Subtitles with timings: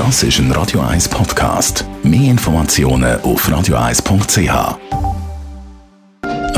[0.00, 1.84] Das ist ein Radio 1 Podcast.
[2.02, 4.78] Mehr Informationen auf radio1.ch.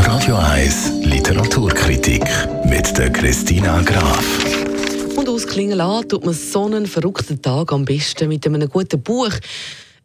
[0.06, 2.22] Radio 1 Literaturkritik
[2.66, 4.24] mit der Christina Graf.
[5.16, 9.32] Und ausklingen lassen tut man so einen verrückten Tag am besten mit einem guten Buch.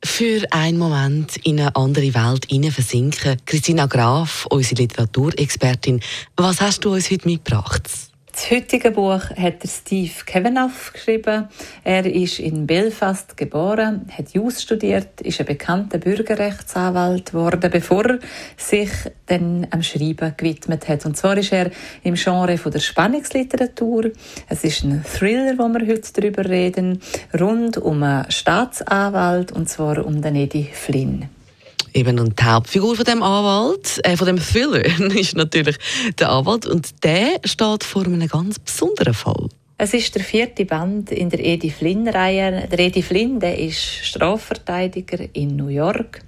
[0.03, 3.37] Für einen Moment in eine andere Welt versinken.
[3.45, 6.01] Christina Graf, unsere Literaturexpertin,
[6.37, 7.87] was hast du uns heute mitgebracht?
[8.37, 11.47] Das heutige Buch hat Steve Kavanagh geschrieben.
[11.83, 18.19] Er ist in Belfast geboren, hat Jus studiert, ist ein bekannter Bürgerrechtsanwalt geworden, bevor er
[18.55, 18.91] sich
[19.25, 21.07] dann am Schreiben gewidmet hat.
[21.07, 21.71] Und zwar ist er
[22.03, 24.11] im Genre von der Spannungsliteratur.
[24.47, 27.01] Es ist ein Thriller, wo wir heute darüber reden,
[27.39, 31.36] rund um einen Staatsanwalt und zwar um den Eddie Flynn.
[31.97, 35.77] Eben, und die Hauptfigur von dem Anwalt, äh, von dem Thriller, ist natürlich
[36.19, 39.49] der Anwalt und der steht vor einem ganz besonderen Fall.
[39.79, 42.67] Es ist der vierte Band in der Eddie Flynn-Reihe.
[42.71, 46.21] Der Eddie Flynn, der ist Strafverteidiger in New York.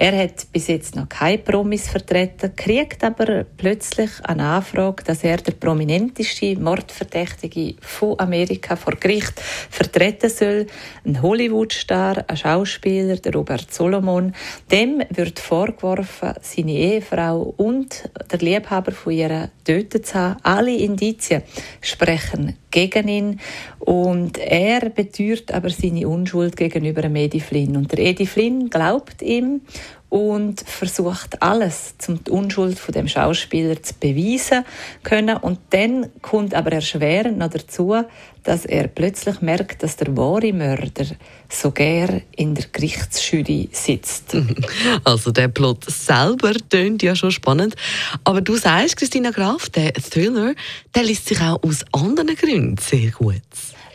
[0.00, 5.38] Er hat bis jetzt noch keine Promis vertreten, kriegt aber plötzlich eine Anfrage, dass er
[5.38, 10.68] der prominenteste Mordverdächtige von Amerika vor Gericht vertreten soll.
[11.04, 14.34] Ein Hollywood-Star, ein Schauspieler, der Robert Solomon.
[14.70, 20.38] Dem wird vorgeworfen, seine Ehefrau und der Liebhaber von ihr tötet zu haben.
[20.44, 21.42] Alle Indizien
[21.80, 23.40] sprechen gegen ihn
[23.80, 27.76] und er beteuert aber seine Unschuld gegenüber Eddie Flynn.
[27.76, 29.62] Und der Eddie Flynn glaubt ihm
[30.08, 34.64] und versucht alles, um die Unschuld von dem Schauspieler zu beweisen
[35.02, 35.36] können.
[35.36, 37.94] Und dann kommt aber erschwerend noch dazu,
[38.42, 41.04] dass er plötzlich merkt, dass der wahre Mörder
[41.50, 44.34] sogar in der Gerichtsjury sitzt.
[45.04, 47.76] Also der Plot selber tönt ja schon spannend.
[48.24, 50.54] Aber du sagst, Christina Graf, der Thriller,
[50.94, 53.42] der liest sich auch aus anderen Gründen sehr gut.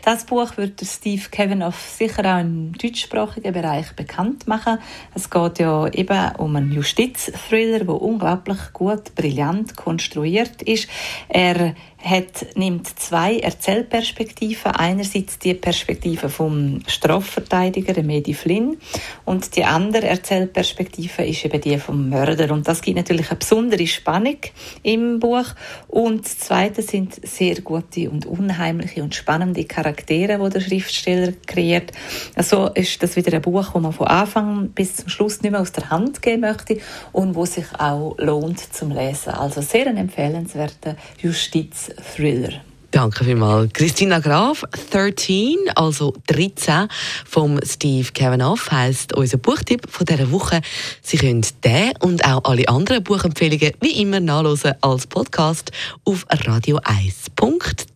[0.04, 4.76] Das Buch wird Steve Kavanagh sicher auch im deutschsprachigen Bereich bekannt machen.
[5.14, 10.90] Es geht ja eben um einen Justizthriller, der unglaublich gut, brillant konstruiert ist.
[11.30, 11.74] Er
[12.04, 14.72] hat, nimmt zwei Erzählperspektiven.
[14.72, 18.76] Einerseits die Perspektive vom Strafverteidiger, Medi Flynn,
[19.24, 22.52] und die andere Erzählperspektive ist eben die vom Mörder.
[22.52, 24.36] Und das gibt natürlich eine besondere Spannung
[24.82, 25.46] im Buch.
[25.88, 31.92] Und das Zweite sind sehr gute und unheimliche und spannende Charaktere, die der Schriftsteller kreiert.
[32.34, 35.60] Also ist das wieder ein Buch, das man von Anfang bis zum Schluss nicht mehr
[35.60, 36.78] aus der Hand geben möchte
[37.12, 39.30] und wo sich auch lohnt zum Lesen.
[39.30, 42.60] Also sehr ein empfehlenswerter Justiz Thriller.
[42.94, 43.72] Danke vielmals.
[43.72, 44.62] Christina Graf,
[44.92, 46.86] 13, also 13,
[47.24, 50.60] vom Steve Kavanagh, heisst unser Buchtipp von dieser Woche.
[51.02, 55.72] Sie können den und auch alle anderen Buchempfehlungen wie immer nachlesen als Podcast
[56.04, 56.24] auf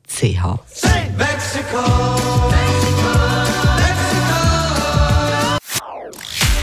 [0.09, 0.59] radio1.ch.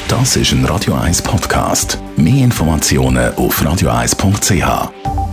[0.07, 1.99] Das ist ein Radio 1 Podcast.
[2.17, 5.24] Mehr Informationen auf radio1.ch.